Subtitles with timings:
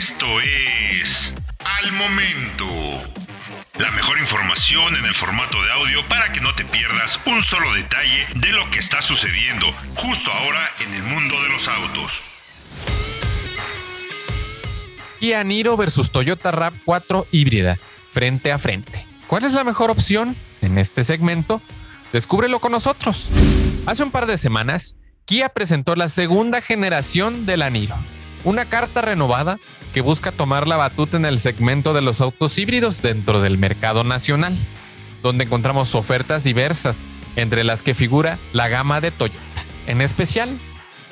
[0.00, 0.24] Esto
[0.98, 2.64] es Al Momento.
[3.78, 7.70] La mejor información en el formato de audio para que no te pierdas un solo
[7.74, 9.66] detalle de lo que está sucediendo
[9.96, 12.22] justo ahora en el mundo de los autos.
[15.18, 17.78] Kia Niro versus Toyota RAV4 híbrida,
[18.10, 19.04] frente a frente.
[19.26, 21.60] ¿Cuál es la mejor opción en este segmento?
[22.10, 23.28] Descúbrelo con nosotros.
[23.84, 24.96] Hace un par de semanas,
[25.26, 27.96] Kia presentó la segunda generación de la Niro,
[28.44, 29.58] una carta renovada
[29.92, 34.04] que busca tomar la batuta en el segmento de los autos híbridos dentro del mercado
[34.04, 34.56] nacional,
[35.22, 37.04] donde encontramos ofertas diversas,
[37.36, 39.38] entre las que figura la gama de Toyota,
[39.86, 40.58] en especial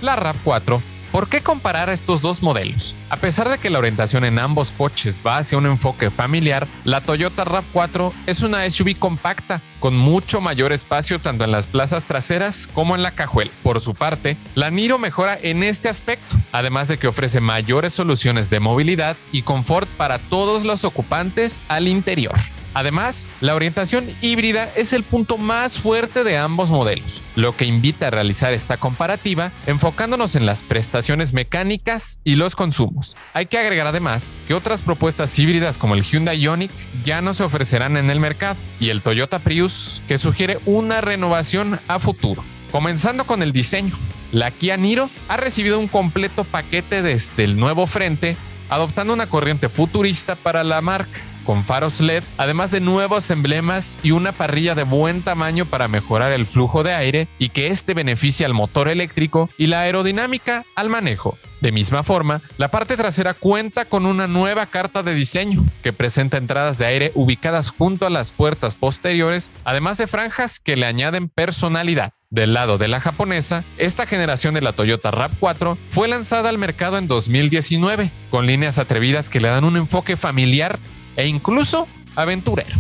[0.00, 0.80] la RAV4
[1.12, 2.94] ¿Por qué comparar estos dos modelos?
[3.08, 7.00] A pesar de que la orientación en ambos coches va hacia un enfoque familiar, la
[7.00, 12.66] Toyota RAV4 es una SUV compacta con mucho mayor espacio tanto en las plazas traseras
[12.66, 13.50] como en la cajuela.
[13.62, 18.50] Por su parte, la Niro mejora en este aspecto, además de que ofrece mayores soluciones
[18.50, 22.34] de movilidad y confort para todos los ocupantes al interior.
[22.74, 28.06] Además, la orientación híbrida es el punto más fuerte de ambos modelos, lo que invita
[28.06, 33.16] a realizar esta comparativa enfocándonos en las prestaciones mecánicas y los consumos.
[33.32, 36.70] Hay que agregar además que otras propuestas híbridas como el Hyundai Ioniq
[37.04, 39.67] ya no se ofrecerán en el mercado y el Toyota Prius
[40.06, 42.44] que sugiere una renovación a futuro.
[42.70, 43.94] Comenzando con el diseño,
[44.32, 48.36] la Kia Niro ha recibido un completo paquete desde el nuevo frente,
[48.68, 54.10] adoptando una corriente futurista para la marca con faros LED, además de nuevos emblemas y
[54.10, 58.44] una parrilla de buen tamaño para mejorar el flujo de aire y que este beneficie
[58.44, 61.38] al motor eléctrico y la aerodinámica al manejo.
[61.62, 66.36] De misma forma, la parte trasera cuenta con una nueva carta de diseño que presenta
[66.36, 71.30] entradas de aire ubicadas junto a las puertas posteriores, además de franjas que le añaden
[71.30, 72.12] personalidad.
[72.30, 76.98] Del lado de la japonesa, esta generación de la Toyota RAV4 fue lanzada al mercado
[76.98, 80.78] en 2019, con líneas atrevidas que le dan un enfoque familiar
[81.18, 81.86] e incluso
[82.16, 82.76] aventurero.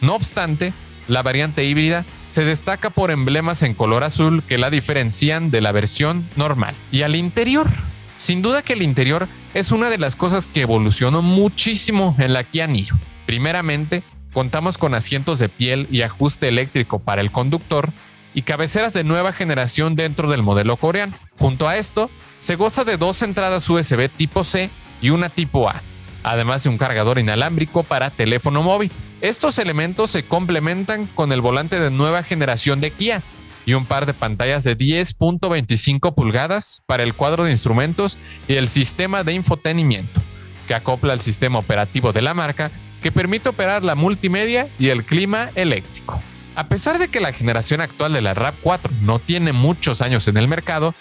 [0.00, 0.72] No obstante,
[1.08, 5.72] la variante híbrida se destaca por emblemas en color azul que la diferencian de la
[5.72, 6.74] versión normal.
[6.90, 7.68] Y al interior,
[8.16, 12.44] sin duda que el interior es una de las cosas que evolucionó muchísimo en la
[12.44, 12.96] Kia Niro.
[13.26, 14.02] Primeramente,
[14.32, 17.90] contamos con asientos de piel y ajuste eléctrico para el conductor
[18.32, 21.16] y cabeceras de nueva generación dentro del modelo coreano.
[21.36, 24.70] Junto a esto, se goza de dos entradas USB tipo C
[25.02, 25.82] y una tipo A,
[26.22, 28.90] además de un cargador inalámbrico para teléfono móvil.
[29.20, 33.22] Estos elementos se complementan con el volante de nueva generación de Kia
[33.64, 38.18] y un par de pantallas de 10.25 pulgadas para el cuadro de instrumentos
[38.48, 40.20] y el sistema de infotenimiento,
[40.66, 42.70] que acopla al sistema operativo de la marca
[43.02, 46.20] que permite operar la multimedia y el clima eléctrico.
[46.54, 50.36] A pesar de que la generación actual de la RAV4 no tiene muchos años en
[50.36, 50.94] el mercado,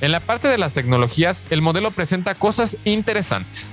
[0.00, 3.72] en la parte de las tecnologías el modelo presenta cosas interesantes.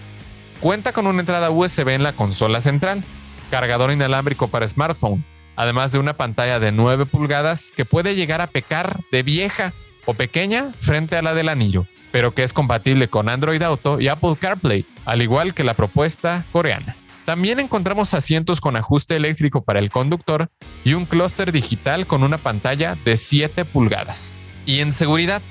[0.66, 3.04] Cuenta con una entrada USB en la consola central,
[3.52, 5.24] cargador inalámbrico para smartphone,
[5.56, 9.74] además de una pantalla de 9 pulgadas que puede llegar a pecar de vieja
[10.06, 14.08] o pequeña frente a la del anillo, pero que es compatible con Android Auto y
[14.08, 16.96] Apple CarPlay, al igual que la propuesta coreana.
[17.26, 20.50] También encontramos asientos con ajuste eléctrico para el conductor
[20.84, 24.42] y un clúster digital con una pantalla de 7 pulgadas.
[24.66, 25.44] Y en seguridad,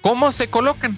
[0.00, 0.96] ¿cómo se colocan?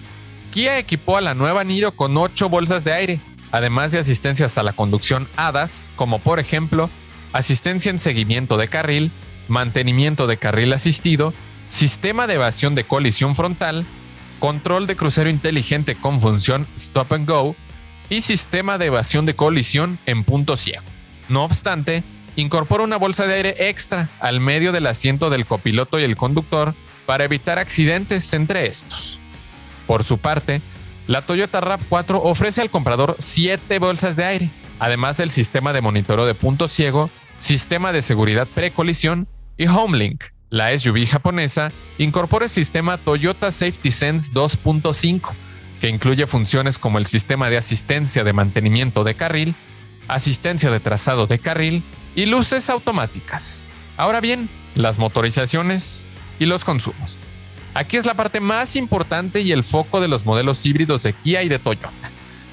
[0.51, 3.19] Kia equipó a la nueva Niro con 8 bolsas de aire,
[3.53, 6.89] además de asistencias a la conducción HADAS, como por ejemplo
[7.33, 9.11] asistencia en seguimiento de carril,
[9.47, 11.35] mantenimiento de carril asistido,
[11.69, 13.85] sistema de evasión de colisión frontal,
[14.39, 17.55] control de crucero inteligente con función Stop and Go
[18.09, 20.83] y sistema de evasión de colisión en punto ciego.
[21.29, 22.03] No obstante,
[22.35, 26.73] incorpora una bolsa de aire extra al medio del asiento del copiloto y el conductor
[27.05, 29.19] para evitar accidentes entre estos.
[29.85, 30.63] Por su parte,
[31.07, 34.49] la Toyota RAV4 ofrece al comprador 7 bolsas de aire,
[34.79, 37.09] además del sistema de monitoreo de punto ciego,
[37.39, 39.27] sistema de seguridad precolisión
[39.57, 40.23] y Homelink.
[40.49, 45.31] La SUV japonesa incorpora el sistema Toyota Safety Sense 2.5,
[45.81, 49.55] que incluye funciones como el sistema de asistencia de mantenimiento de carril,
[50.07, 51.83] asistencia de trazado de carril
[52.15, 53.63] y luces automáticas.
[53.97, 56.09] Ahora bien, las motorizaciones
[56.39, 57.17] y los consumos.
[57.73, 61.41] Aquí es la parte más importante y el foco de los modelos híbridos de Kia
[61.41, 61.89] y de Toyota.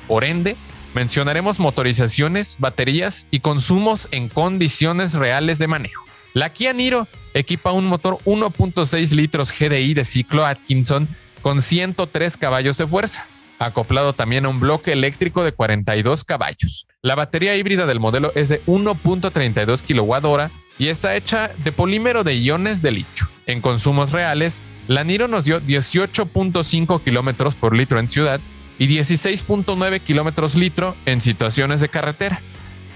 [0.09, 0.57] Por ende,
[0.95, 6.07] mencionaremos motorizaciones, baterías y consumos en condiciones reales de manejo.
[6.33, 11.09] La Kia Niro equipa un motor 1.6 litros GDI de ciclo Atkinson
[11.43, 13.27] con 103 caballos de fuerza,
[13.59, 16.87] acoplado también a un bloque eléctrico de 42 caballos.
[17.03, 20.51] La batería híbrida del modelo es de 1.32 kWh
[20.81, 23.29] y está hecha de polímero de iones de litio.
[23.45, 28.41] En consumos reales, la Niro nos dio 18.5 kilómetros por litro en ciudad
[28.79, 32.41] y 16.9 kilómetros litro en situaciones de carretera,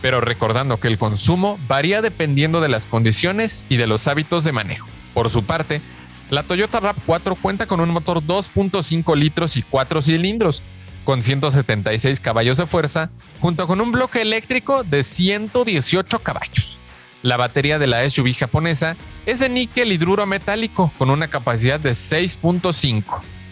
[0.00, 4.52] pero recordando que el consumo varía dependiendo de las condiciones y de los hábitos de
[4.52, 4.88] manejo.
[5.12, 5.82] Por su parte,
[6.30, 10.62] la Toyota RAV4 cuenta con un motor 2.5 litros y 4 cilindros,
[11.04, 13.10] con 176 caballos de fuerza,
[13.40, 16.80] junto con un bloque eléctrico de 118 caballos.
[17.24, 21.92] La batería de la SUV japonesa es de níquel hidruro metálico con una capacidad de
[21.92, 23.02] 6.5.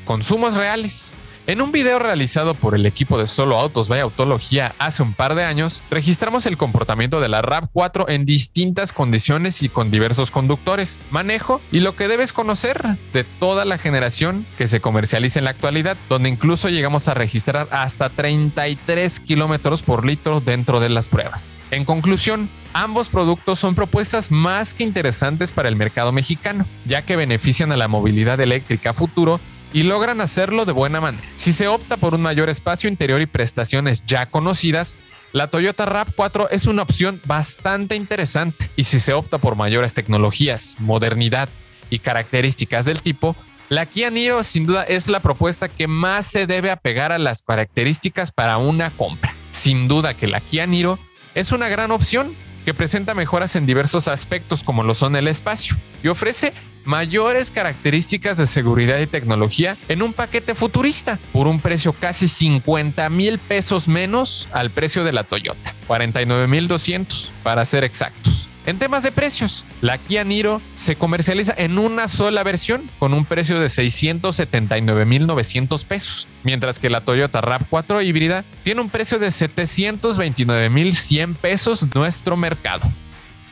[0.04, 1.14] Consumos reales.
[1.48, 5.34] En un video realizado por el equipo de Solo Autos by Autología hace un par
[5.34, 11.00] de años, registramos el comportamiento de la RAV4 en distintas condiciones y con diversos conductores,
[11.10, 12.80] manejo y lo que debes conocer
[13.12, 17.66] de toda la generación que se comercializa en la actualidad, donde incluso llegamos a registrar
[17.72, 21.58] hasta 33 kilómetros por litro dentro de las pruebas.
[21.72, 27.16] En conclusión, Ambos productos son propuestas más que interesantes para el mercado mexicano, ya que
[27.16, 29.40] benefician a la movilidad eléctrica futuro
[29.72, 31.24] y logran hacerlo de buena manera.
[31.36, 34.96] Si se opta por un mayor espacio interior y prestaciones ya conocidas,
[35.32, 38.70] la Toyota RAV4 es una opción bastante interesante.
[38.76, 41.48] Y si se opta por mayores tecnologías, modernidad
[41.88, 43.34] y características del tipo,
[43.70, 47.42] la Kia Niro sin duda es la propuesta que más se debe apegar a las
[47.42, 49.34] características para una compra.
[49.52, 50.98] Sin duda que la Kia Niro
[51.34, 52.34] es una gran opción
[52.66, 56.52] que presenta mejoras en diversos aspectos como lo son el espacio y ofrece
[56.84, 63.08] mayores características de seguridad y tecnología en un paquete futurista por un precio casi 50
[63.10, 68.48] mil pesos menos al precio de la Toyota, 49 mil 200 para ser exactos.
[68.64, 73.24] En temas de precios, la Kia Niro se comercializa en una sola versión con un
[73.24, 81.34] precio de 679.900 pesos, mientras que la Toyota RAV4 híbrida tiene un precio de 729.100
[81.34, 82.88] pesos nuestro mercado.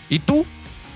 [0.09, 0.47] ¿Y tú?